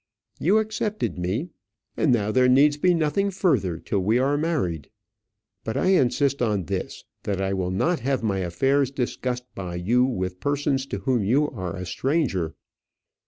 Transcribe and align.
You 0.39 0.57
accepted 0.57 1.19
me, 1.19 1.51
and 1.95 2.11
now 2.11 2.31
there 2.31 2.49
needs 2.49 2.75
be 2.75 2.95
nothing 2.95 3.29
further 3.29 3.77
till 3.77 3.99
we 3.99 4.17
are 4.17 4.35
married. 4.35 4.89
But 5.63 5.77
I 5.77 5.89
insist 5.89 6.41
on 6.41 6.63
this, 6.63 7.03
that 7.21 7.39
I 7.39 7.53
will 7.53 7.69
not 7.69 7.99
have 7.99 8.23
my 8.23 8.39
affairs 8.39 8.89
discussed 8.89 9.45
by 9.53 9.75
you 9.75 10.03
with 10.03 10.39
persons 10.39 10.87
to 10.87 10.97
whom 11.01 11.23
you 11.23 11.47
are 11.51 11.75
a 11.75 11.85
stranger. 11.85 12.55